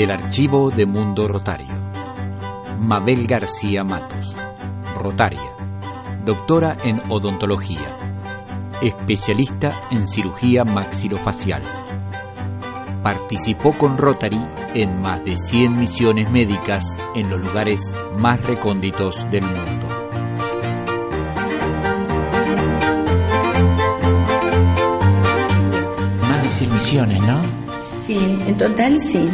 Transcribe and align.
archivo 0.00 0.70
de 0.70 0.86
Mundo 0.86 1.28
Rotario. 1.28 1.68
Mabel 2.78 3.26
García 3.26 3.84
Matos, 3.84 4.34
Rotaria, 4.96 5.52
doctora 6.24 6.76
en 6.82 7.00
odontología, 7.10 7.96
especialista 8.80 9.72
en 9.90 10.08
cirugía 10.08 10.64
maxilofacial. 10.64 11.62
Participó 13.02 13.74
con 13.74 13.98
Rotary 13.98 14.40
en 14.74 15.00
más 15.00 15.24
de 15.24 15.36
100 15.36 15.78
misiones 15.78 16.30
médicas 16.30 16.96
en 17.14 17.28
los 17.28 17.40
lugares 17.40 17.94
más 18.16 18.40
recónditos 18.44 19.30
del 19.30 19.44
mundo. 19.44 19.86
Más 26.22 26.42
de 26.42 26.50
100 26.50 26.74
misiones, 26.74 27.20
¿no? 27.20 27.38
Sí, 28.00 28.42
en 28.46 28.56
total 28.56 29.00
sí. 29.00 29.30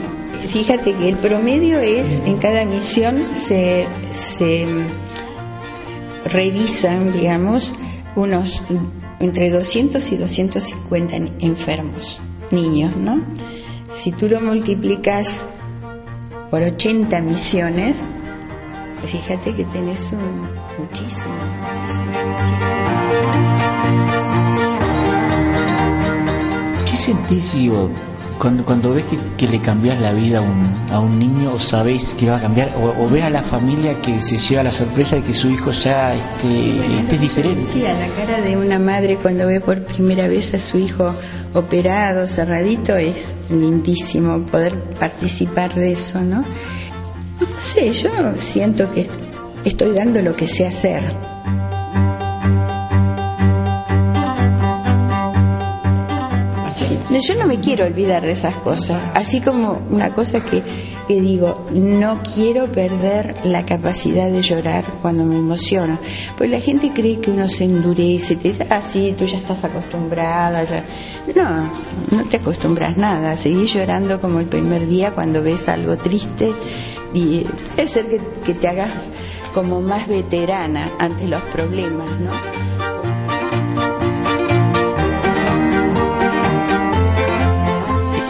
Fíjate 0.48 0.94
que 0.94 1.08
el 1.08 1.16
promedio 1.16 1.78
es, 1.78 2.20
en 2.24 2.38
cada 2.38 2.64
misión 2.64 3.26
se, 3.34 3.86
se 4.14 4.66
revisan, 6.24 7.12
digamos, 7.12 7.74
unos 8.16 8.62
entre 9.20 9.50
200 9.50 10.12
y 10.12 10.16
250 10.16 11.16
enfermos, 11.40 12.20
niños, 12.50 12.96
¿no? 12.96 13.20
Si 13.94 14.12
tú 14.12 14.28
lo 14.28 14.40
multiplicas 14.40 15.44
por 16.50 16.62
80 16.62 17.20
misiones, 17.20 18.06
fíjate 19.06 19.54
que 19.54 19.64
tenés 19.64 20.12
un, 20.12 20.48
muchísimo, 20.78 21.34
muchísimo. 21.74 22.08
¿Qué 26.86 26.96
sentís, 26.96 27.54
cuando, 28.38 28.64
cuando 28.64 28.94
ves 28.94 29.04
que, 29.36 29.48
le 29.48 29.60
cambias 29.60 30.00
la 30.00 30.12
vida 30.12 30.38
a 30.38 30.42
un, 30.42 30.76
a 30.90 31.00
un 31.00 31.18
niño 31.18 31.52
o 31.54 31.58
sabés 31.58 32.14
que 32.14 32.28
va 32.28 32.36
a 32.36 32.40
cambiar, 32.40 32.74
o, 32.76 33.04
o 33.04 33.08
ves 33.08 33.22
a 33.22 33.30
la 33.30 33.42
familia 33.42 34.00
que 34.00 34.20
se 34.20 34.38
lleva 34.38 34.62
la 34.62 34.70
sorpresa 34.70 35.16
de 35.16 35.22
que 35.22 35.34
su 35.34 35.48
hijo 35.48 35.70
ya 35.70 36.14
esté, 36.14 36.98
esté 36.98 37.18
diferente? 37.18 37.66
Sí, 37.72 37.84
a 37.84 37.94
la 37.94 38.06
cara 38.08 38.40
de 38.40 38.56
una 38.56 38.78
madre 38.78 39.16
cuando 39.16 39.46
ve 39.46 39.60
por 39.60 39.82
primera 39.84 40.28
vez 40.28 40.54
a 40.54 40.60
su 40.60 40.78
hijo 40.78 41.14
operado, 41.54 42.26
cerradito, 42.26 42.96
es 42.96 43.34
lindísimo 43.50 44.44
poder 44.46 44.78
participar 44.98 45.74
de 45.74 45.92
eso, 45.92 46.20
¿no? 46.20 46.44
No 47.40 47.46
sé, 47.60 47.92
yo 47.92 48.10
siento 48.38 48.90
que 48.92 49.08
estoy 49.64 49.92
dando 49.92 50.22
lo 50.22 50.34
que 50.34 50.46
sé 50.46 50.66
hacer. 50.66 51.27
Yo 57.20 57.34
no 57.34 57.46
me 57.46 57.58
quiero 57.58 57.84
olvidar 57.84 58.22
de 58.22 58.30
esas 58.32 58.54
cosas, 58.56 59.02
así 59.14 59.40
como 59.40 59.82
una 59.90 60.14
cosa 60.14 60.44
que, 60.44 60.62
que, 61.08 61.20
digo, 61.20 61.66
no 61.72 62.20
quiero 62.22 62.68
perder 62.68 63.34
la 63.44 63.66
capacidad 63.66 64.30
de 64.30 64.40
llorar 64.40 64.84
cuando 65.02 65.24
me 65.24 65.36
emociono, 65.36 65.98
pues 66.36 66.48
la 66.48 66.60
gente 66.60 66.92
cree 66.92 67.18
que 67.18 67.30
uno 67.30 67.48
se 67.48 67.64
endurece, 67.64 68.36
te 68.36 68.48
dice, 68.48 68.66
ah, 68.70 68.80
sí, 68.80 69.14
tú 69.18 69.24
ya 69.24 69.38
estás 69.38 69.64
acostumbrada, 69.64 70.62
ya. 70.64 70.84
No, 71.34 71.70
no 72.16 72.24
te 72.28 72.36
acostumbras 72.36 72.96
nada, 72.96 73.36
seguís 73.36 73.74
llorando 73.74 74.20
como 74.20 74.38
el 74.38 74.46
primer 74.46 74.86
día 74.86 75.10
cuando 75.10 75.42
ves 75.42 75.68
algo 75.68 75.96
triste 75.96 76.52
y 77.12 77.44
puede 77.74 77.88
ser 77.88 78.08
que, 78.08 78.20
que 78.44 78.54
te 78.54 78.68
hagas 78.68 78.92
como 79.52 79.80
más 79.80 80.06
veterana 80.06 80.92
ante 81.00 81.26
los 81.26 81.42
problemas, 81.42 82.08
¿no? 82.20 82.67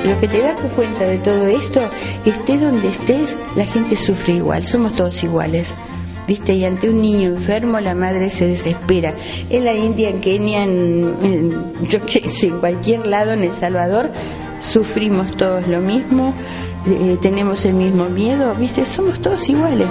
Lo 0.09 0.21
que 0.21 0.29
te 0.29 0.41
das 0.41 0.57
cuenta 0.75 1.05
de 1.05 1.19
todo 1.19 1.47
esto, 1.47 1.81
estés 2.25 2.61
donde 2.61 2.89
estés, 2.89 3.35
la 3.57 3.67
gente 3.67 3.97
sufre 3.97 4.35
igual, 4.35 4.63
somos 4.63 4.95
todos 4.95 5.23
iguales. 5.23 5.75
¿Viste? 6.27 6.53
Y 6.53 6.65
ante 6.67 6.91
un 6.91 7.01
niño 7.01 7.29
enfermo 7.29 7.81
la 7.81 7.95
madre 7.95 8.29
se 8.29 8.47
desespera. 8.47 9.17
En 9.49 9.65
la 9.65 9.73
India, 9.75 10.11
en 10.11 10.21
Kenia, 10.21 10.65
en, 10.65 11.73
yo 11.89 12.01
qué 12.03 12.29
sé, 12.29 12.49
en 12.49 12.61
cualquier 12.61 13.07
lado, 13.07 13.33
en 13.33 13.45
El 13.45 13.55
Salvador, 13.55 14.11
sufrimos 14.61 15.37
todos 15.37 15.67
lo 15.67 15.81
mismo, 15.81 16.35
eh, 16.87 17.17
tenemos 17.23 17.65
el 17.65 17.75
mismo 17.75 18.11
miedo, 18.11 18.55
¿viste? 18.57 18.85
Somos 18.85 19.21
todos 19.21 19.49
iguales. 19.49 19.89